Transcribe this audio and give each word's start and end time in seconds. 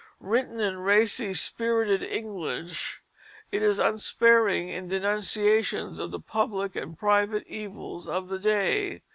Written 0.19 0.59
in 0.59 0.77
racy, 0.79 1.35
spirited 1.35 2.01
English, 2.01 3.03
it 3.51 3.61
is 3.61 3.77
unsparing 3.77 4.67
in 4.67 4.87
denunciations 4.87 5.99
of 5.99 6.09
the 6.09 6.19
public 6.19 6.75
and 6.75 6.97
private 6.97 7.45
evils 7.45 8.07
of 8.07 8.27
the 8.27 8.39
day. 8.39 9.03